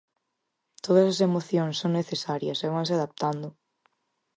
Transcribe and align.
Todas 0.85 1.07
as 1.13 1.19
emocións 1.27 1.75
"son 1.81 1.91
necesarias" 1.99 2.59
e 2.65 2.67
vanse 2.75 2.93
"adaptando". 2.95 3.47